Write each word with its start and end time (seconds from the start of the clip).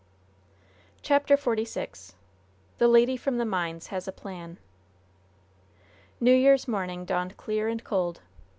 CHAPTER 1.03 1.37
XLVI 1.37 2.15
THE 2.79 2.87
LADY 2.87 3.17
FROM 3.17 3.37
THE 3.37 3.45
MINES 3.45 3.87
HAS 3.93 4.07
A 4.07 4.11
PLAN 4.11 4.57
New 6.19 6.33
Year's 6.33 6.67
morning 6.67 7.05
dawned 7.05 7.37
clear 7.37 7.67
and 7.67 7.83
cold. 7.83 8.19